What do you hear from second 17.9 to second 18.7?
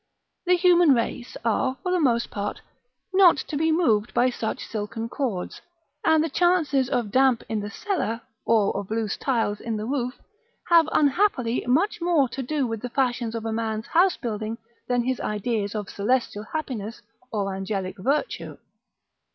virtue.